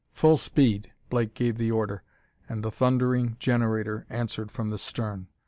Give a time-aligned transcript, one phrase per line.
[0.15, 2.01] "Full speed," Blake gave the order,
[2.49, 5.27] and the thundering generator answered from the stern.